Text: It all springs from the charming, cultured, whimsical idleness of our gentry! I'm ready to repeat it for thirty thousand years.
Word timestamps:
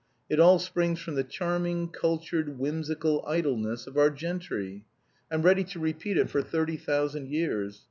It 0.31 0.39
all 0.39 0.57
springs 0.57 0.99
from 0.99 1.13
the 1.13 1.23
charming, 1.23 1.89
cultured, 1.89 2.57
whimsical 2.57 3.23
idleness 3.27 3.85
of 3.85 3.97
our 3.97 4.09
gentry! 4.09 4.83
I'm 5.29 5.43
ready 5.43 5.63
to 5.65 5.79
repeat 5.79 6.17
it 6.17 6.27
for 6.27 6.41
thirty 6.41 6.75
thousand 6.75 7.27
years. 7.27 7.79